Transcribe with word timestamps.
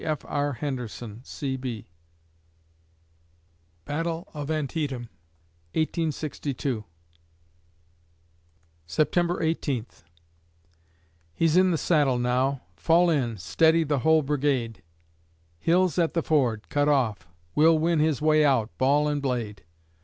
G. 0.01 0.05
F. 0.07 0.25
R. 0.27 0.53
HENDERSON, 0.53 1.23
C.B. 1.23 1.85
Battle 3.85 4.27
of 4.33 4.49
Antietam, 4.49 5.09
1862 5.75 6.85
September 8.87 9.43
Eighteenth 9.43 10.03
He's 11.35 11.55
in 11.55 11.69
the 11.69 11.77
saddle 11.77 12.17
now. 12.17 12.61
Fall 12.75 13.11
in, 13.11 13.37
Steady 13.37 13.83
the 13.83 13.99
whole 13.99 14.23
brigade! 14.23 14.81
Hill's 15.59 15.99
at 15.99 16.15
the 16.15 16.23
ford, 16.23 16.67
cut 16.69 16.87
off; 16.89 17.27
we'll 17.53 17.77
win 17.77 17.99
His 17.99 18.23
way 18.23 18.43
out, 18.43 18.75
ball 18.79 19.07
and 19.07 19.21
blade. 19.21 19.63